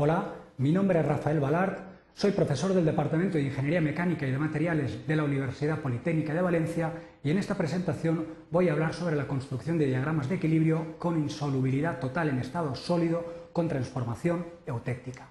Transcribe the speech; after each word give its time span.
Hola, 0.00 0.32
mi 0.58 0.70
nombre 0.70 1.00
es 1.00 1.06
Rafael 1.06 1.40
Balart, 1.40 1.80
soy 2.14 2.30
profesor 2.30 2.72
del 2.72 2.84
Departamento 2.84 3.36
de 3.36 3.42
Ingeniería 3.42 3.80
Mecánica 3.80 4.28
y 4.28 4.30
de 4.30 4.38
Materiales 4.38 5.08
de 5.08 5.16
la 5.16 5.24
Universidad 5.24 5.80
Politécnica 5.80 6.32
de 6.32 6.40
Valencia 6.40 6.92
y 7.24 7.32
en 7.32 7.38
esta 7.38 7.56
presentación 7.56 8.24
voy 8.48 8.68
a 8.68 8.74
hablar 8.74 8.94
sobre 8.94 9.16
la 9.16 9.26
construcción 9.26 9.76
de 9.76 9.86
diagramas 9.86 10.28
de 10.28 10.36
equilibrio 10.36 10.96
con 11.00 11.18
insolubilidad 11.18 11.98
total 11.98 12.28
en 12.28 12.38
estado 12.38 12.76
sólido 12.76 13.48
con 13.52 13.66
transformación 13.66 14.46
eutéctica. 14.66 15.26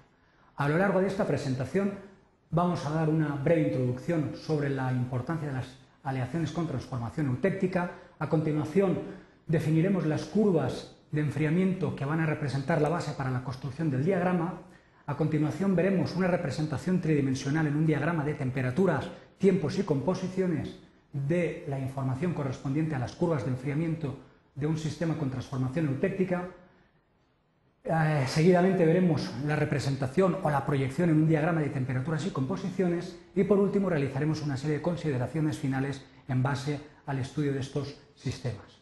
A 0.56 0.68
lo 0.68 0.76
largo 0.76 1.00
de 1.00 1.06
esta 1.06 1.26
presentación 1.26 1.94
vamos 2.50 2.84
a 2.84 2.90
dar 2.90 3.08
una 3.08 3.36
breve 3.36 3.68
introducción 3.68 4.32
sobre 4.36 4.68
la 4.68 4.92
importancia 4.92 5.48
de 5.48 5.54
las 5.54 5.78
aleaciones 6.02 6.52
con 6.52 6.66
transformación 6.66 7.28
eutéctica. 7.28 7.90
A 8.18 8.28
continuación 8.28 8.98
definiremos 9.46 10.04
las 10.04 10.26
curvas 10.26 10.97
de 11.10 11.20
enfriamiento 11.20 11.96
que 11.96 12.04
van 12.04 12.20
a 12.20 12.26
representar 12.26 12.80
la 12.80 12.88
base 12.88 13.12
para 13.12 13.30
la 13.30 13.44
construcción 13.44 13.90
del 13.90 14.04
diagrama. 14.04 14.62
A 15.06 15.16
continuación 15.16 15.74
veremos 15.74 16.14
una 16.16 16.28
representación 16.28 17.00
tridimensional 17.00 17.66
en 17.66 17.76
un 17.76 17.86
diagrama 17.86 18.24
de 18.24 18.34
temperaturas, 18.34 19.08
tiempos 19.38 19.78
y 19.78 19.84
composiciones 19.84 20.76
de 21.12 21.64
la 21.68 21.78
información 21.78 22.34
correspondiente 22.34 22.94
a 22.94 22.98
las 22.98 23.12
curvas 23.12 23.44
de 23.44 23.50
enfriamiento 23.50 24.18
de 24.54 24.66
un 24.66 24.76
sistema 24.76 25.16
con 25.16 25.30
transformación 25.30 25.86
eutéctica. 25.86 26.48
Eh, 27.84 28.24
seguidamente 28.26 28.84
veremos 28.84 29.32
la 29.46 29.56
representación 29.56 30.36
o 30.42 30.50
la 30.50 30.66
proyección 30.66 31.08
en 31.08 31.16
un 31.16 31.28
diagrama 31.28 31.62
de 31.62 31.70
temperaturas 31.70 32.26
y 32.26 32.30
composiciones 32.30 33.18
y 33.34 33.44
por 33.44 33.58
último 33.58 33.88
realizaremos 33.88 34.42
una 34.42 34.58
serie 34.58 34.76
de 34.76 34.82
consideraciones 34.82 35.58
finales 35.58 36.04
en 36.26 36.42
base 36.42 36.80
al 37.06 37.18
estudio 37.18 37.54
de 37.54 37.60
estos 37.60 37.96
sistemas. 38.14 38.77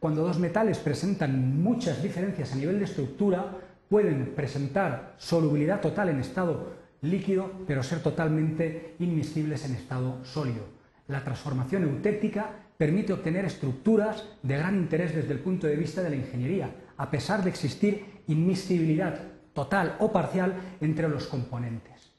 Cuando 0.00 0.22
dos 0.22 0.38
metales 0.38 0.78
presentan 0.78 1.62
muchas 1.62 2.02
diferencias 2.02 2.52
a 2.52 2.56
nivel 2.56 2.78
de 2.78 2.86
estructura, 2.86 3.54
pueden 3.90 4.32
presentar 4.34 5.14
solubilidad 5.18 5.82
total 5.82 6.08
en 6.08 6.20
estado 6.20 6.72
líquido, 7.02 7.50
pero 7.66 7.82
ser 7.82 8.02
totalmente 8.02 8.94
inmiscibles 8.98 9.66
en 9.66 9.74
estado 9.74 10.24
sólido. 10.24 10.64
La 11.06 11.22
transformación 11.22 11.82
eutéctica 11.82 12.50
permite 12.78 13.12
obtener 13.12 13.44
estructuras 13.44 14.24
de 14.42 14.56
gran 14.56 14.76
interés 14.76 15.14
desde 15.14 15.34
el 15.34 15.40
punto 15.40 15.66
de 15.66 15.76
vista 15.76 16.02
de 16.02 16.08
la 16.08 16.16
ingeniería, 16.16 16.70
a 16.96 17.10
pesar 17.10 17.44
de 17.44 17.50
existir 17.50 18.22
inmiscibilidad 18.26 19.20
total 19.52 19.96
o 19.98 20.10
parcial 20.10 20.54
entre 20.80 21.10
los 21.10 21.26
componentes. 21.26 22.10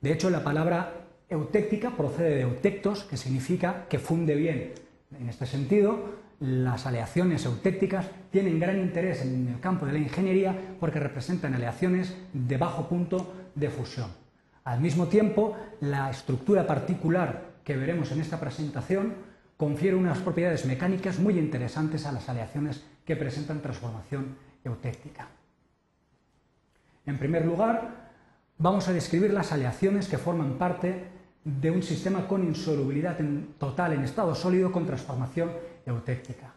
De 0.00 0.12
hecho, 0.12 0.30
la 0.30 0.42
palabra 0.42 0.94
eutéctica 1.28 1.90
procede 1.90 2.36
de 2.36 2.42
eutectos, 2.42 3.04
que 3.04 3.18
significa 3.18 3.86
que 3.86 3.98
funde 3.98 4.34
bien. 4.34 4.72
En 5.18 5.28
este 5.28 5.44
sentido, 5.44 6.21
las 6.42 6.86
aleaciones 6.86 7.44
eutécticas 7.46 8.06
tienen 8.32 8.58
gran 8.58 8.80
interés 8.80 9.22
en 9.22 9.46
el 9.46 9.60
campo 9.60 9.86
de 9.86 9.92
la 9.92 10.00
ingeniería 10.00 10.74
porque 10.80 10.98
representan 10.98 11.54
aleaciones 11.54 12.16
de 12.32 12.56
bajo 12.56 12.88
punto 12.88 13.32
de 13.54 13.70
fusión. 13.70 14.10
Al 14.64 14.80
mismo 14.80 15.06
tiempo, 15.06 15.56
la 15.80 16.10
estructura 16.10 16.66
particular 16.66 17.52
que 17.62 17.76
veremos 17.76 18.10
en 18.10 18.20
esta 18.20 18.40
presentación 18.40 19.14
confiere 19.56 19.96
unas 19.96 20.18
propiedades 20.18 20.66
mecánicas 20.66 21.20
muy 21.20 21.38
interesantes 21.38 22.06
a 22.06 22.12
las 22.12 22.28
aleaciones 22.28 22.82
que 23.04 23.14
presentan 23.14 23.62
transformación 23.62 24.36
eutéctica. 24.64 25.28
En 27.06 27.18
primer 27.18 27.46
lugar, 27.46 28.10
vamos 28.58 28.88
a 28.88 28.92
describir 28.92 29.32
las 29.32 29.52
aleaciones 29.52 30.08
que 30.08 30.18
forman 30.18 30.58
parte 30.58 31.04
de 31.44 31.70
un 31.70 31.84
sistema 31.84 32.26
con 32.26 32.42
insolubilidad 32.42 33.16
total 33.58 33.92
en 33.92 34.02
estado 34.02 34.34
sólido 34.34 34.72
con 34.72 34.86
transformación 34.86 35.50
eutéctica. 35.86 36.54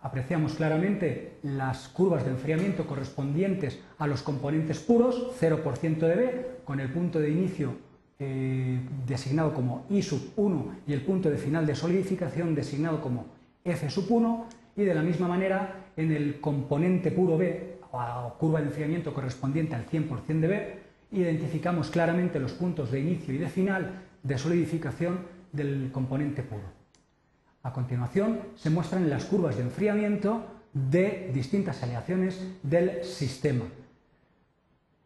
Apreciamos 0.00 0.54
claramente 0.54 1.38
las 1.42 1.88
curvas 1.88 2.24
de 2.24 2.30
enfriamiento 2.30 2.86
correspondientes 2.86 3.80
a 3.98 4.06
los 4.06 4.22
componentes 4.22 4.78
puros, 4.78 5.32
0% 5.40 5.98
de 5.98 6.14
B, 6.14 6.46
con 6.64 6.78
el 6.78 6.90
punto 6.90 7.18
de 7.18 7.30
inicio 7.30 7.74
eh, 8.20 8.80
designado 9.06 9.52
como 9.52 9.86
I 9.90 10.02
sub 10.02 10.32
1 10.36 10.76
y 10.86 10.92
el 10.92 11.02
punto 11.02 11.30
de 11.30 11.36
final 11.36 11.66
de 11.66 11.74
solidificación 11.74 12.54
designado 12.54 13.00
como 13.00 13.26
F 13.64 13.90
sub 13.90 14.10
1, 14.10 14.46
y 14.76 14.84
de 14.84 14.94
la 14.94 15.02
misma 15.02 15.26
manera 15.26 15.90
en 15.96 16.12
el 16.12 16.40
componente 16.40 17.10
puro 17.10 17.36
B, 17.36 17.78
o 17.90 18.34
curva 18.38 18.60
de 18.60 18.66
enfriamiento 18.66 19.12
correspondiente 19.12 19.74
al 19.74 19.86
100% 19.86 20.40
de 20.40 20.46
B, 20.46 20.78
identificamos 21.10 21.90
claramente 21.90 22.38
los 22.38 22.52
puntos 22.52 22.92
de 22.92 23.00
inicio 23.00 23.34
y 23.34 23.38
de 23.38 23.48
final 23.48 24.02
de 24.22 24.38
solidificación 24.38 25.18
del 25.50 25.90
componente 25.90 26.42
puro. 26.42 26.62
A 27.68 27.72
continuación 27.74 28.40
se 28.56 28.70
muestran 28.70 29.10
las 29.10 29.26
curvas 29.26 29.58
de 29.58 29.62
enfriamiento 29.62 30.42
de 30.72 31.30
distintas 31.34 31.82
aleaciones 31.82 32.40
del 32.62 33.04
sistema. 33.04 33.66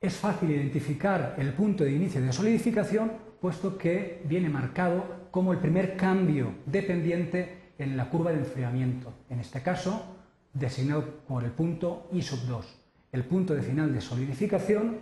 Es 0.00 0.14
fácil 0.14 0.52
identificar 0.52 1.34
el 1.38 1.54
punto 1.54 1.82
de 1.82 1.90
inicio 1.90 2.22
de 2.22 2.32
solidificación 2.32 3.10
puesto 3.40 3.76
que 3.76 4.22
viene 4.26 4.48
marcado 4.48 5.26
como 5.32 5.52
el 5.52 5.58
primer 5.58 5.96
cambio 5.96 6.54
dependiente 6.64 7.72
en 7.78 7.96
la 7.96 8.08
curva 8.08 8.30
de 8.30 8.38
enfriamiento, 8.38 9.12
en 9.28 9.40
este 9.40 9.60
caso 9.60 10.14
designado 10.54 11.04
por 11.26 11.42
el 11.42 11.50
punto 11.50 12.10
I 12.12 12.22
sub 12.22 12.46
2. 12.46 12.78
El 13.10 13.24
punto 13.24 13.56
de 13.56 13.62
final 13.62 13.92
de 13.92 14.00
solidificación 14.00 14.98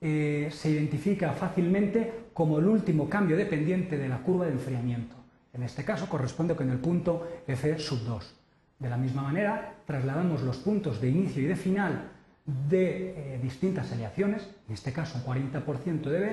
eh, 0.00 0.48
se 0.50 0.70
identifica 0.70 1.32
fácilmente 1.32 2.24
como 2.32 2.58
el 2.58 2.66
último 2.66 3.08
cambio 3.08 3.36
dependiente 3.36 3.96
de 3.96 4.08
la 4.08 4.18
curva 4.18 4.46
de 4.46 4.52
enfriamiento. 4.54 5.23
En 5.54 5.62
este 5.62 5.84
caso 5.84 6.08
corresponde 6.08 6.56
con 6.56 6.68
el 6.68 6.78
punto 6.78 7.28
F 7.46 7.78
sub 7.78 8.04
2. 8.04 8.34
De 8.80 8.90
la 8.90 8.96
misma 8.96 9.22
manera, 9.22 9.76
trasladamos 9.86 10.42
los 10.42 10.56
puntos 10.58 11.00
de 11.00 11.08
inicio 11.08 11.42
y 11.42 11.46
de 11.46 11.56
final 11.56 12.10
de 12.44 13.34
eh, 13.36 13.40
distintas 13.40 13.90
aleaciones, 13.92 14.48
en 14.68 14.74
este 14.74 14.92
caso 14.92 15.18
un 15.18 15.24
40% 15.24 16.02
de 16.02 16.18
B, 16.18 16.30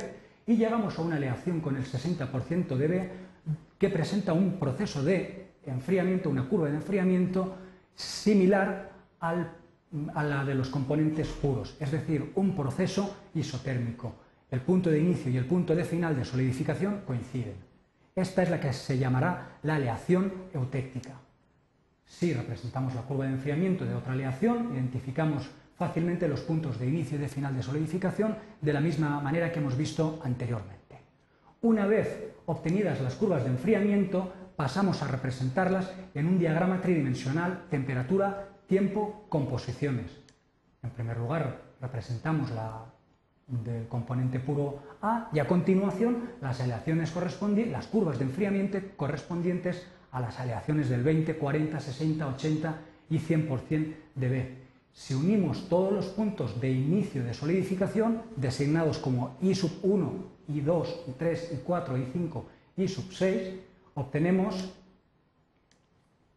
y 0.47 0.57
llegamos 0.57 0.97
a 0.97 1.03
una 1.03 1.17
aleación 1.17 1.61
con 1.61 1.77
el 1.77 1.85
60% 1.85 2.75
de 2.75 2.87
B 2.87 3.09
que 3.77 3.89
presenta 3.89 4.33
un 4.33 4.59
proceso 4.59 5.03
de 5.03 5.51
enfriamiento, 5.65 6.29
una 6.29 6.49
curva 6.49 6.69
de 6.69 6.75
enfriamiento 6.75 7.55
similar 7.93 8.91
a 9.19 10.23
la 10.23 10.43
de 10.43 10.55
los 10.55 10.69
componentes 10.69 11.27
puros, 11.27 11.77
es 11.79 11.91
decir, 11.91 12.31
un 12.35 12.55
proceso 12.55 13.15
isotérmico. 13.35 14.15
El 14.49 14.61
punto 14.61 14.89
de 14.89 14.99
inicio 14.99 15.31
y 15.31 15.37
el 15.37 15.45
punto 15.45 15.75
de 15.75 15.85
final 15.85 16.15
de 16.15 16.25
solidificación 16.25 17.01
coinciden. 17.05 17.70
Esta 18.15 18.43
es 18.43 18.49
la 18.49 18.59
que 18.59 18.73
se 18.73 18.97
llamará 18.97 19.57
la 19.63 19.75
aleación 19.75 20.33
eutéctica. 20.53 21.13
Si 22.05 22.33
representamos 22.33 22.93
la 22.93 23.03
curva 23.03 23.25
de 23.25 23.31
enfriamiento 23.31 23.85
de 23.85 23.95
otra 23.95 24.13
aleación, 24.13 24.71
identificamos 24.73 25.49
fácilmente 25.77 26.27
los 26.27 26.41
puntos 26.41 26.77
de 26.77 26.87
inicio 26.87 27.17
y 27.17 27.21
de 27.21 27.29
final 27.29 27.55
de 27.55 27.63
solidificación 27.63 28.35
de 28.59 28.73
la 28.73 28.81
misma 28.81 29.21
manera 29.21 29.51
que 29.51 29.59
hemos 29.59 29.77
visto 29.77 30.21
anteriormente. 30.23 30.99
Una 31.61 31.87
vez 31.87 32.33
obtenidas 32.47 32.99
las 33.01 33.15
curvas 33.15 33.43
de 33.43 33.49
enfriamiento, 33.49 34.33
pasamos 34.57 35.01
a 35.01 35.07
representarlas 35.07 35.91
en 36.13 36.27
un 36.27 36.37
diagrama 36.37 36.81
tridimensional 36.81 37.65
temperatura, 37.69 38.49
tiempo, 38.67 39.25
composiciones. 39.29 40.11
En 40.83 40.89
primer 40.89 41.17
lugar, 41.17 41.61
representamos 41.79 42.51
la 42.51 42.85
del 43.51 43.87
componente 43.87 44.39
puro 44.39 44.79
A 45.01 45.29
y 45.33 45.39
a 45.39 45.47
continuación 45.47 46.29
las 46.41 46.61
aleaciones 46.61 47.11
correspondientes, 47.11 47.71
las 47.71 47.87
curvas 47.87 48.17
de 48.17 48.25
enfriamiento 48.25 48.79
correspondientes 48.95 49.85
a 50.11 50.19
las 50.19 50.39
aleaciones 50.39 50.89
del 50.89 51.03
20, 51.03 51.35
40, 51.35 51.79
60, 51.79 52.27
80 52.27 52.75
y 53.09 53.19
100% 53.19 53.93
de 54.15 54.29
B. 54.29 54.55
Si 54.93 55.13
unimos 55.13 55.69
todos 55.69 55.93
los 55.93 56.07
puntos 56.07 56.59
de 56.59 56.71
inicio 56.71 57.23
de 57.23 57.33
solidificación, 57.33 58.21
designados 58.35 58.97
como 58.97 59.37
I 59.41 59.55
sub 59.55 59.71
1, 59.83 60.11
I2, 60.49 60.87
I3, 61.17 61.63
I4, 61.65 62.13
I5, 62.13 62.43
I 62.77 62.87
sub 62.87 63.11
6, 63.11 63.53
obtenemos 63.95 64.73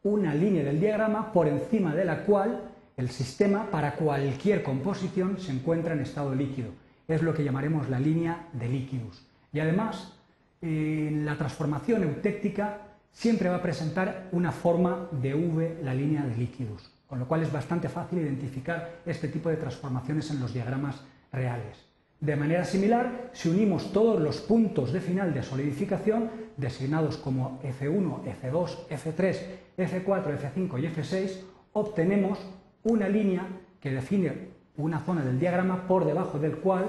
una 0.05 0.35
línea 0.35 0.63
del 0.63 0.81
diagrama 0.81 1.33
por 1.33 1.49
encima 1.49 1.95
de 1.95 2.05
la 2.05 2.25
cual 2.25 2.71
el 2.97 3.09
sistema 3.09 3.71
para 3.71 3.97
cualquier 3.97 4.63
composición 4.63 5.39
se 5.39 5.51
encuentra 5.51 5.95
en 5.95 6.01
estado 6.01 6.35
líquido 6.35 6.84
es 7.09 7.23
lo 7.23 7.35
que 7.35 7.45
llamaremos 7.45 7.89
la 7.89 7.99
línea 7.99 8.49
de 8.53 8.69
líquidos. 8.69 9.27
Y 9.53 9.61
además, 9.61 10.17
la 10.61 11.37
transformación 11.37 12.03
eutéctica 12.03 12.81
siempre 13.13 13.49
va 13.49 13.57
a 13.57 13.63
presentar 13.63 14.29
una 14.33 14.51
forma 14.51 15.09
de 15.13 15.35
V, 15.35 15.79
la 15.83 15.95
línea 15.95 16.23
de 16.25 16.37
líquidos, 16.37 16.91
con 17.07 17.19
lo 17.19 17.29
cual 17.29 17.43
es 17.43 17.53
bastante 17.53 17.89
fácil 17.89 18.19
identificar 18.19 19.01
este 19.07 19.29
tipo 19.29 19.49
de 19.49 19.57
transformaciones 19.57 20.31
en 20.31 20.41
los 20.41 20.53
diagramas 20.53 21.03
reales. 21.33 21.85
De 22.21 22.37
manera 22.37 22.65
similar, 22.65 23.31
si 23.33 23.51
unimos 23.51 23.93
todos 23.93 24.21
los 24.21 24.41
puntos 24.41 24.93
de 24.93 25.01
final 25.01 25.35
de 25.35 25.43
solidificación, 25.43 26.31
designados 26.57 27.19
como 27.19 27.61
F1, 27.63 28.23
F2, 28.41 28.89
F3, 28.89 29.37
F4, 29.77 30.39
F5 30.39 30.81
y 30.81 30.87
F6, 30.87 31.41
obtenemos 31.75 32.39
una 32.85 33.09
línea 33.09 33.47
que 33.81 33.91
define 33.91 34.54
una 34.77 35.01
zona 35.01 35.25
del 35.25 35.39
diagrama 35.39 35.87
por 35.87 36.05
debajo 36.05 36.39
del 36.39 36.57
cual 36.59 36.85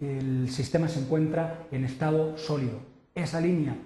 el 0.00 0.48
sistema 0.50 0.88
se 0.88 1.00
encuentra 1.00 1.66
en 1.70 1.84
estado 1.84 2.36
sólido. 2.38 2.80
Esa 3.14 3.40
línea 3.40 3.76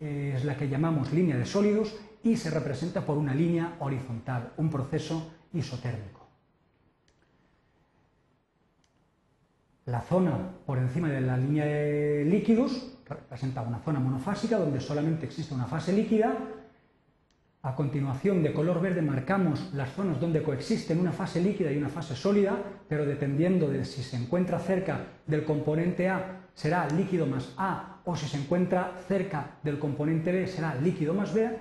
es 0.00 0.44
la 0.44 0.56
que 0.56 0.68
llamamos 0.68 1.12
línea 1.12 1.36
de 1.36 1.46
sólidos 1.46 1.94
y 2.22 2.36
se 2.36 2.50
representa 2.50 3.02
por 3.02 3.18
una 3.18 3.34
línea 3.34 3.76
horizontal, 3.80 4.52
un 4.56 4.70
proceso 4.70 5.32
isotérmico. 5.52 6.20
La 9.86 10.00
zona 10.00 10.38
por 10.64 10.78
encima 10.78 11.08
de 11.08 11.20
la 11.20 11.36
línea 11.36 11.64
de 11.64 12.24
líquidos 12.24 12.96
representa 13.08 13.62
una 13.62 13.80
zona 13.80 13.98
monofásica 13.98 14.58
donde 14.58 14.80
solamente 14.80 15.26
existe 15.26 15.54
una 15.54 15.66
fase 15.66 15.92
líquida 15.92 16.36
a 17.64 17.76
continuación, 17.76 18.42
de 18.42 18.52
color 18.52 18.80
verde 18.80 19.02
marcamos 19.02 19.72
las 19.72 19.92
zonas 19.92 20.18
donde 20.18 20.42
coexisten 20.42 20.98
una 20.98 21.12
fase 21.12 21.40
líquida 21.40 21.70
y 21.70 21.76
una 21.76 21.88
fase 21.88 22.16
sólida, 22.16 22.56
pero 22.88 23.06
dependiendo 23.06 23.68
de 23.68 23.84
si 23.84 24.02
se 24.02 24.16
encuentra 24.16 24.58
cerca 24.58 25.06
del 25.28 25.44
componente 25.44 26.08
A 26.08 26.40
será 26.54 26.88
líquido 26.88 27.24
más 27.24 27.54
A 27.56 28.00
o 28.04 28.16
si 28.16 28.26
se 28.26 28.38
encuentra 28.38 28.98
cerca 29.06 29.58
del 29.62 29.78
componente 29.78 30.32
B 30.32 30.48
será 30.48 30.74
líquido 30.74 31.14
más 31.14 31.32
B. 31.32 31.56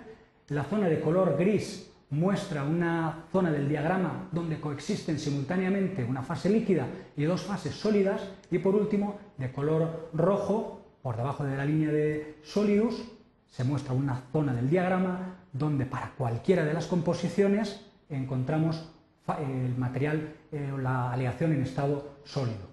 La 0.48 0.64
zona 0.64 0.90
de 0.90 1.00
color 1.00 1.38
gris 1.38 1.92
muestra 2.10 2.64
una 2.64 3.26
zona 3.32 3.52
del 3.52 3.70
diagrama 3.70 4.28
donde 4.32 4.60
coexisten 4.60 5.20
simultáneamente 5.20 6.04
una 6.04 6.24
fase 6.24 6.50
líquida 6.50 6.88
y 7.16 7.26
dos 7.26 7.44
fases 7.44 7.76
sólidas 7.76 8.28
y 8.50 8.58
por 8.58 8.74
último 8.74 9.20
de 9.38 9.52
color 9.52 10.10
rojo 10.14 10.82
por 11.04 11.16
debajo 11.16 11.44
de 11.44 11.56
la 11.56 11.66
línea 11.66 11.92
de 11.92 12.38
Solidus 12.42 13.04
se 13.48 13.64
muestra 13.64 13.94
una 13.94 14.24
zona 14.32 14.52
del 14.52 14.68
diagrama 14.68 15.41
donde 15.54 15.86
para 15.86 16.12
cualquiera 16.12 16.66
de 16.66 16.74
las 16.74 16.88
composiciones 16.88 17.86
encontramos 18.10 18.90
el 19.40 19.76
material 19.78 20.34
eh, 20.52 20.72
o 20.74 20.78
la 20.78 21.12
aleación 21.12 21.54
en 21.54 21.62
estado 21.62 22.18
sólido. 22.24 22.70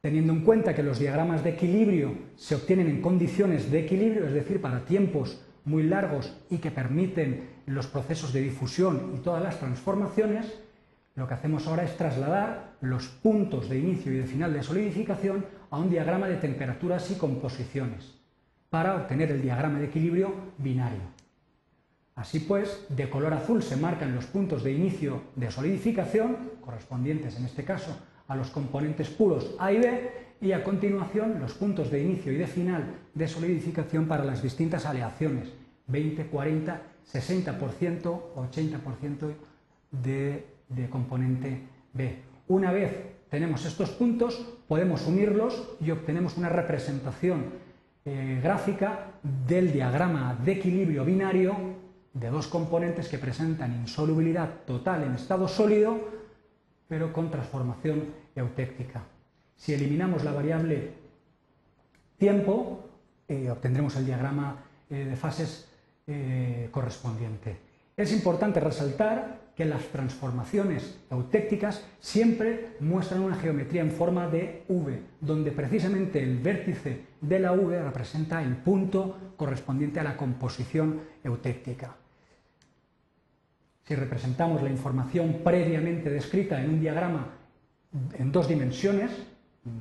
Teniendo 0.00 0.32
en 0.32 0.42
cuenta 0.42 0.74
que 0.74 0.82
los 0.82 0.98
diagramas 0.98 1.42
de 1.42 1.50
equilibrio 1.50 2.14
se 2.36 2.54
obtienen 2.54 2.88
en 2.88 3.02
condiciones 3.02 3.70
de 3.70 3.80
equilibrio, 3.80 4.26
es 4.26 4.32
decir, 4.32 4.60
para 4.60 4.84
tiempos 4.84 5.42
muy 5.64 5.82
largos 5.82 6.34
y 6.48 6.58
que 6.58 6.70
permiten 6.70 7.50
los 7.66 7.86
procesos 7.86 8.32
de 8.32 8.40
difusión 8.40 9.12
y 9.14 9.18
todas 9.18 9.42
las 9.42 9.58
transformaciones, 9.58 10.58
lo 11.14 11.26
que 11.26 11.34
hacemos 11.34 11.66
ahora 11.66 11.82
es 11.82 11.96
trasladar 11.96 12.76
los 12.80 13.08
puntos 13.08 13.68
de 13.68 13.78
inicio 13.78 14.12
y 14.12 14.18
de 14.18 14.24
final 14.24 14.52
de 14.52 14.62
solidificación 14.62 15.44
a 15.70 15.78
un 15.78 15.90
diagrama 15.90 16.28
de 16.28 16.36
temperaturas 16.36 17.10
y 17.10 17.16
composiciones 17.16 18.14
para 18.70 18.94
obtener 18.94 19.32
el 19.32 19.42
diagrama 19.42 19.78
de 19.80 19.86
equilibrio 19.86 20.32
binario. 20.58 21.17
Así 22.18 22.40
pues, 22.40 22.84
de 22.88 23.08
color 23.08 23.32
azul 23.32 23.62
se 23.62 23.76
marcan 23.76 24.12
los 24.12 24.26
puntos 24.26 24.64
de 24.64 24.72
inicio 24.72 25.22
de 25.36 25.52
solidificación, 25.52 26.50
correspondientes 26.60 27.36
en 27.36 27.44
este 27.44 27.62
caso 27.62 27.96
a 28.26 28.34
los 28.34 28.50
componentes 28.50 29.08
puros 29.08 29.54
A 29.60 29.70
y 29.70 29.78
B, 29.78 30.10
y 30.40 30.50
a 30.50 30.64
continuación 30.64 31.38
los 31.38 31.54
puntos 31.54 31.92
de 31.92 32.02
inicio 32.02 32.32
y 32.32 32.36
de 32.36 32.48
final 32.48 32.82
de 33.14 33.28
solidificación 33.28 34.08
para 34.08 34.24
las 34.24 34.42
distintas 34.42 34.84
aleaciones, 34.84 35.52
20, 35.86 36.26
40, 36.26 36.82
60%, 37.08 38.20
80% 38.34 39.34
de, 39.92 40.90
componente 40.90 41.62
B. 41.92 42.18
Una 42.48 42.72
vez 42.72 42.96
tenemos 43.30 43.64
estos 43.64 43.90
puntos, 43.90 44.44
podemos 44.66 45.06
unirlos 45.06 45.76
y 45.80 45.92
obtenemos 45.92 46.36
una 46.36 46.48
representación 46.48 47.44
eh, 48.04 48.40
gráfica 48.42 49.12
del 49.22 49.72
diagrama 49.72 50.36
de 50.44 50.52
equilibrio 50.52 51.04
binario 51.04 51.86
de 52.18 52.30
dos 52.30 52.46
componentes 52.46 53.08
que 53.08 53.18
presentan 53.18 53.80
insolubilidad 53.80 54.48
total 54.66 55.04
en 55.04 55.14
estado 55.14 55.46
sólido, 55.46 55.98
pero 56.88 57.12
con 57.12 57.30
transformación 57.30 58.06
eutéctica. 58.34 59.02
Si 59.56 59.74
eliminamos 59.74 60.24
la 60.24 60.32
variable 60.32 60.92
tiempo, 62.16 62.84
eh, 63.28 63.50
obtendremos 63.50 63.96
el 63.96 64.06
diagrama 64.06 64.56
eh, 64.90 65.04
de 65.04 65.16
fases 65.16 65.68
eh, 66.06 66.68
correspondiente. 66.70 67.56
Es 67.96 68.12
importante 68.12 68.60
resaltar 68.60 69.48
que 69.54 69.64
las 69.64 69.82
transformaciones 69.88 71.00
eutécticas 71.10 71.84
siempre 71.98 72.76
muestran 72.78 73.22
una 73.22 73.34
geometría 73.34 73.82
en 73.82 73.90
forma 73.90 74.28
de 74.28 74.62
V, 74.68 75.02
donde 75.20 75.50
precisamente 75.50 76.22
el 76.22 76.38
vértice 76.38 77.06
de 77.20 77.40
la 77.40 77.52
V 77.52 77.82
representa 77.82 78.40
el 78.40 78.56
punto 78.56 79.32
correspondiente 79.36 79.98
a 79.98 80.04
la 80.04 80.16
composición 80.16 81.00
eutéctica. 81.24 81.96
Si 83.88 83.94
representamos 83.94 84.60
la 84.60 84.68
información 84.68 85.40
previamente 85.42 86.10
descrita 86.10 86.62
en 86.62 86.68
un 86.68 86.80
diagrama 86.80 87.28
en 88.18 88.30
dos 88.30 88.46
dimensiones, 88.46 89.10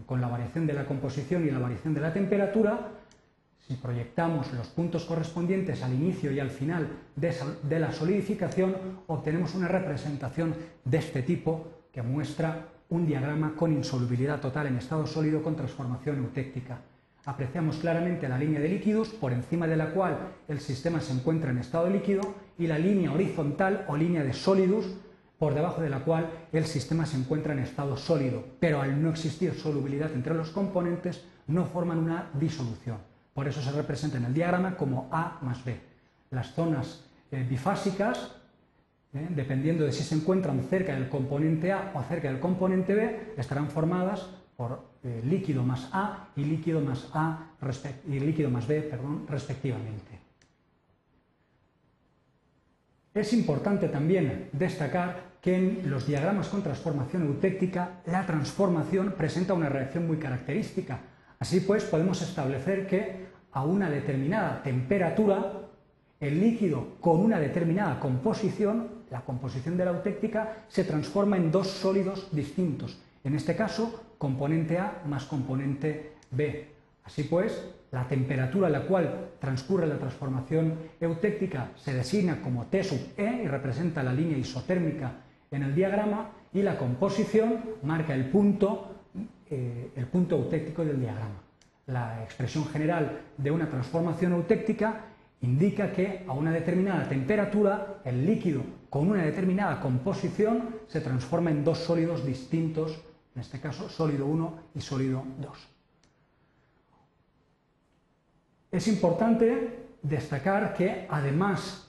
con 0.06 0.22
la 0.22 0.30
variación 0.30 0.66
de 0.66 0.72
la 0.72 0.86
composición 0.86 1.46
y 1.46 1.52
la 1.52 1.60
variación 1.60 1.94
de 1.94 2.00
la 2.00 2.14
temperatura, 2.14 2.88
si 3.68 3.74
proyectamos 3.74 4.54
los 4.54 4.68
puntos 4.68 5.04
correspondientes 5.04 5.84
al 5.84 5.94
inicio 5.94 6.32
y 6.32 6.40
al 6.40 6.50
final 6.50 6.88
de, 7.18 7.80
la 7.80 7.92
solidificación, 7.92 8.78
obtenemos 9.08 9.54
una 9.56 9.68
representación 9.68 10.56
de 10.86 10.98
este 11.00 11.22
tipo 11.22 11.68
que 11.92 12.02
muestra 12.02 12.66
un 12.88 13.06
diagrama 13.06 13.56
con 13.58 13.74
insolubilidad 13.74 14.40
total 14.40 14.68
en 14.68 14.78
estado 14.78 15.06
sólido 15.06 15.44
con 15.44 15.58
transformación 15.58 16.20
eutéctica. 16.20 16.80
Apreciamos 17.28 17.76
claramente 17.76 18.30
la 18.30 18.38
línea 18.38 18.62
de 18.62 18.70
líquidos 18.70 19.10
por 19.10 19.34
encima 19.34 19.68
de 19.68 19.76
la 19.76 19.92
cual 19.92 20.18
el 20.48 20.62
sistema 20.62 21.02
se 21.02 21.12
encuentra 21.12 21.52
en 21.52 21.58
estado 21.58 21.90
líquido 21.90 22.22
y 22.58 22.68
la 22.68 22.80
línea 22.80 23.12
horizontal 23.12 23.84
o 23.90 23.98
línea 23.98 24.24
de 24.24 24.32
sólidus 24.32 24.86
por 25.38 25.54
debajo 25.54 25.82
de 25.82 25.90
la 25.90 26.06
cual 26.06 26.30
el 26.54 26.66
sistema 26.66 27.06
se 27.06 27.18
encuentra 27.18 27.52
en 27.52 27.60
estado 27.60 27.98
sólido, 27.98 28.46
pero 28.62 28.82
al 28.82 29.04
no 29.04 29.10
existir 29.10 29.54
solubilidad 29.56 30.10
entre 30.14 30.36
los 30.36 30.52
componentes 30.52 31.26
no 31.48 31.66
forman 31.66 31.98
una 31.98 32.30
disolución. 32.40 33.00
Por 33.34 33.46
eso 33.46 33.62
se 33.62 33.74
representa 33.74 34.16
en 34.16 34.24
el 34.24 34.34
diagrama 34.34 34.78
como 34.78 35.10
A 35.12 35.40
más 35.42 35.66
B. 35.66 35.78
Las 36.32 36.54
zonas 36.54 37.04
eh, 37.30 37.46
bifásicas, 37.48 38.38
eh, 39.14 39.28
dependiendo 39.32 39.84
de 39.84 39.92
si 39.92 40.04
se 40.04 40.16
encuentran 40.16 40.64
cerca 40.70 40.94
del 40.94 41.10
componente 41.10 41.74
A 41.74 41.92
o 41.94 42.02
cerca 42.04 42.30
del 42.30 42.40
componente 42.40 42.96
B, 42.96 43.34
estarán 43.36 43.70
formadas 43.70 44.30
por 44.58 44.82
eh, 45.04 45.22
líquido 45.24 45.64
más 45.64 45.88
A 45.94 46.30
y 46.36 46.44
líquido 46.44 46.82
más, 46.82 47.08
A 47.14 47.52
y 48.08 48.20
líquido 48.20 48.50
más 48.50 48.68
B 48.68 48.92
respectivamente. 49.30 50.20
Es 53.14 53.34
importante 53.34 53.88
también 53.88 54.50
destacar 54.52 55.38
que 55.42 55.56
en 55.56 55.90
los 55.90 56.08
diagramas 56.08 56.50
con 56.50 56.64
transformación 56.64 57.28
eutéctica 57.28 58.02
la 58.08 58.26
transformación 58.26 59.14
presenta 59.16 59.54
una 59.54 59.70
reacción 59.70 60.08
muy 60.08 60.18
característica. 60.18 61.00
Así 61.40 61.60
pues, 61.60 61.84
podemos 61.84 62.22
establecer 62.22 62.88
que 62.88 63.28
a 63.52 63.64
una 63.64 63.90
determinada 63.90 64.62
temperatura, 64.64 65.70
el 66.20 66.40
líquido 66.40 66.98
con 67.00 67.20
una 67.20 67.40
determinada 67.40 68.00
composición, 68.00 69.06
la 69.12 69.22
composición 69.22 69.78
de 69.78 69.86
la 69.86 69.92
autéctica, 69.92 70.66
se 70.68 70.84
transforma 70.84 71.38
en 71.38 71.52
dos 71.52 71.68
sólidos 71.68 72.30
distintos. 72.32 73.00
En 73.24 73.36
este 73.36 73.56
caso, 73.56 74.07
componente 74.18 74.78
A 74.78 75.02
más 75.06 75.26
componente 75.26 76.14
B. 76.32 76.68
Así 77.04 77.24
pues, 77.24 77.70
la 77.92 78.08
temperatura 78.08 78.68
a 78.68 78.72
la 78.72 78.82
cual 78.82 79.32
transcurre 79.40 79.88
la 79.88 79.98
transformación 79.98 80.74
eutéctica 81.00 81.72
se 81.76 81.94
designa 81.94 82.42
como 82.42 82.66
T 82.66 82.84
sub 82.84 83.14
E 83.16 83.44
y 83.44 83.48
representa 83.48 84.04
la 84.04 84.14
línea 84.14 84.38
isotérmica 84.38 85.12
en 85.52 85.64
el 85.64 85.74
diagrama 85.74 86.32
y 86.54 86.62
la 86.62 86.78
composición 86.78 87.64
marca 87.84 88.14
el 88.14 88.30
punto, 88.30 89.04
eh, 89.50 89.92
el 89.96 90.06
punto 90.08 90.36
eutéctico 90.36 90.84
del 90.84 91.00
diagrama 91.00 91.48
la 91.88 92.22
expresión 92.24 92.66
general 92.66 93.22
de 93.38 93.50
una 93.50 93.70
transformación 93.70 94.34
eutéctica 94.34 95.06
indica 95.42 95.92
que 95.92 96.26
a 96.28 96.34
una 96.34 96.52
determinada 96.52 97.08
temperatura 97.08 98.02
el 98.04 98.26
líquido 98.26 98.62
con 98.90 99.10
una 99.10 99.24
determinada 99.24 99.80
composición 99.80 100.76
se 100.88 101.02
transforma 101.02 101.52
en 101.52 101.64
dos 101.64 101.80
sólidos 101.80 102.26
distintos, 102.26 103.00
en 103.38 103.42
este 103.42 103.60
caso 103.60 103.88
sólido 103.88 104.26
1 104.26 104.60
y 104.74 104.82
sólido 104.82 105.24
2. 105.38 105.68
Es 108.72 108.88
importante 108.88 109.90
destacar 110.02 110.74
que 110.74 111.06
además 111.08 111.88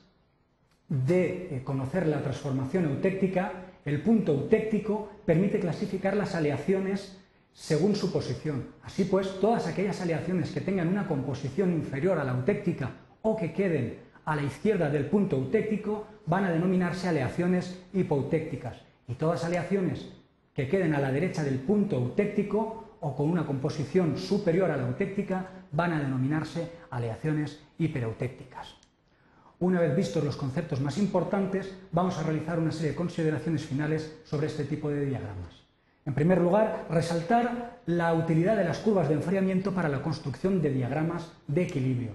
de 0.91 1.57
eh, 1.57 1.63
conocer 1.65 2.07
la 2.07 2.23
transformación 2.23 2.85
eutéctica, 2.85 3.53
el 3.87 4.03
punto 4.03 4.33
eutéctico 4.33 5.11
permite 5.25 5.59
clasificar 5.59 6.15
las 6.19 6.35
aleaciones 6.35 7.17
según 7.55 7.97
su 7.97 8.13
posición. 8.13 8.67
Así 8.83 9.05
pues, 9.05 9.41
todas 9.41 9.67
aquellas 9.67 10.03
aleaciones 10.03 10.51
que 10.51 10.61
tengan 10.61 10.89
una 10.89 11.09
composición 11.09 11.73
inferior 11.73 12.19
a 12.19 12.25
la 12.25 12.33
eutéctica 12.33 12.91
o 13.23 13.35
que 13.39 13.55
queden 13.55 14.01
a 14.27 14.37
la 14.37 14.43
izquierda 14.43 14.91
del 14.91 15.07
punto 15.07 15.37
eutéctico 15.37 16.07
van 16.27 16.45
a 16.45 16.51
denominarse 16.51 17.09
aleaciones 17.09 17.83
hipoutécticas 17.95 18.77
y 19.09 19.15
todas 19.15 19.45
aleaciones 19.45 20.18
que 20.59 20.67
queden 20.67 20.93
a 20.93 20.99
la 20.99 21.13
derecha 21.13 21.45
del 21.45 21.61
punto 21.61 21.95
eutéctico 21.95 22.99
o 22.99 23.15
con 23.15 23.31
una 23.31 23.47
composición 23.47 24.19
superior 24.19 24.73
a 24.73 24.77
la 24.77 24.89
eutéctica 24.89 25.47
van 25.71 25.93
a 25.93 26.01
denominarse 26.01 26.73
aleaciones 26.91 27.63
hipereutécticas. 27.79 28.75
Una 29.61 29.79
vez 29.79 29.95
vistos 29.95 30.25
los 30.25 30.37
conceptos 30.37 30.81
más 30.81 30.99
importantes, 30.99 31.73
vamos 31.93 32.19
a 32.19 32.25
realizar 32.25 32.59
una 32.59 32.73
serie 32.73 32.91
de 32.91 32.97
consideraciones 32.97 33.65
finales 33.67 34.19
sobre 34.25 34.49
este 34.49 34.65
tipo 34.65 34.91
de 34.91 35.07
diagramas. 35.07 35.63
En 36.05 36.15
primer 36.15 36.41
lugar, 36.41 36.87
resaltar 36.91 37.79
la 37.87 38.13
utilidad 38.15 38.57
de 38.57 38.65
las 38.65 38.79
curvas 38.79 39.09
de 39.09 39.15
enfriamiento 39.15 39.71
para 39.71 39.89
la 39.89 40.03
construcción 40.03 40.61
de 40.61 40.73
diagramas 40.73 41.31
de 41.47 41.63
equilibrio. 41.63 42.15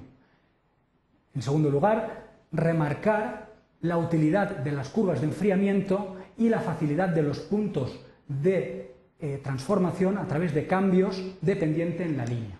En 1.34 1.42
segundo 1.42 1.70
lugar, 1.70 2.28
remarcar 2.52 3.54
la 3.80 3.98
utilidad 3.98 4.50
de 4.50 4.74
las 4.74 4.90
curvas 4.90 5.22
de 5.22 5.28
enfriamiento 5.28 6.18
y 6.38 6.50
la 6.50 6.60
facilidad 6.60 7.08
de 7.08 7.24
los 7.24 7.40
puntos 7.40 8.02
de 8.42 8.94
eh, 9.24 9.40
transformación 9.42 10.18
a 10.18 10.28
través 10.28 10.54
de 10.54 10.68
cambios 10.68 11.24
de 11.40 11.56
pendiente 11.56 12.04
en 12.04 12.18
la 12.18 12.26
línea. 12.26 12.60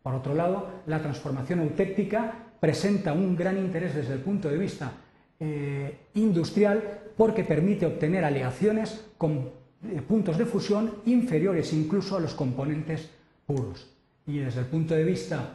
Por 0.00 0.14
otro 0.14 0.32
lado, 0.32 0.82
la 0.86 1.02
transformación 1.02 1.58
eutéctica 1.58 2.34
presenta 2.60 3.12
un 3.12 3.34
gran 3.34 3.58
interés 3.58 3.96
desde 3.96 4.14
el 4.14 4.20
punto 4.20 4.48
de 4.48 4.58
vista 4.58 4.92
eh, 5.40 6.06
industrial 6.14 7.00
porque 7.16 7.42
permite 7.42 7.84
obtener 7.84 8.24
aleaciones 8.24 9.06
con 9.18 9.50
eh, 9.82 10.00
puntos 10.06 10.38
de 10.38 10.44
fusión 10.44 11.02
inferiores 11.06 11.72
incluso 11.72 12.16
a 12.16 12.20
los 12.20 12.34
componentes 12.34 13.10
puros. 13.44 13.90
Y 14.24 14.38
desde 14.38 14.60
el 14.60 14.66
punto 14.66 14.94
de 14.94 15.02
vista 15.02 15.54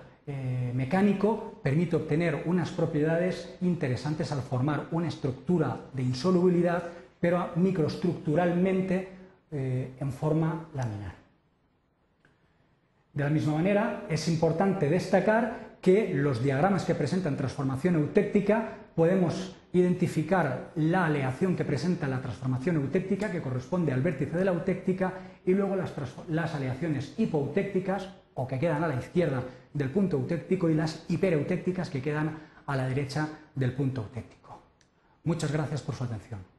mecánico 0.73 1.59
permite 1.61 1.97
obtener 1.97 2.43
unas 2.45 2.71
propiedades 2.71 3.55
interesantes 3.61 4.31
al 4.31 4.41
formar 4.41 4.87
una 4.91 5.09
estructura 5.09 5.81
de 5.93 6.01
insolubilidad, 6.01 6.83
pero 7.19 7.49
microestructuralmente 7.57 9.12
en 9.53 10.11
forma 10.11 10.67
laminar. 10.73 11.13
De 13.13 13.23
la 13.23 13.29
misma 13.29 13.53
manera, 13.53 14.05
es 14.09 14.27
importante 14.27 14.89
destacar 14.89 15.77
que 15.81 16.13
los 16.15 16.41
diagramas 16.41 16.85
que 16.85 16.95
presentan 16.95 17.37
transformación 17.37 17.95
eutéctica 17.95 18.77
podemos 18.95 19.55
identificar 19.73 20.71
la 20.75 21.05
aleación 21.05 21.55
que 21.55 21.65
presenta 21.65 22.07
la 22.07 22.21
transformación 22.21 22.77
eutéctica, 22.77 23.31
que 23.31 23.41
corresponde 23.41 23.91
al 23.91 24.01
vértice 24.01 24.37
de 24.37 24.45
la 24.45 24.51
eutéctica, 24.51 25.13
y 25.45 25.53
luego 25.53 25.75
las, 25.75 26.55
aleaciones 26.55 27.13
hipoeutécticas, 27.17 28.09
o 28.35 28.47
que 28.47 28.59
quedan 28.59 28.83
a 28.83 28.87
la 28.87 28.95
izquierda 28.95 29.43
del 29.73 29.89
punto 29.89 30.17
eutéctico, 30.17 30.69
y 30.69 30.75
las 30.75 31.05
hipereutécticas, 31.09 31.89
que 31.89 32.01
quedan 32.01 32.37
a 32.65 32.75
la 32.75 32.87
derecha 32.87 33.27
del 33.55 33.73
punto 33.73 34.01
eutéctico. 34.01 34.61
Muchas 35.23 35.51
gracias 35.51 35.81
por 35.81 35.95
su 35.95 36.03
atención. 36.03 36.52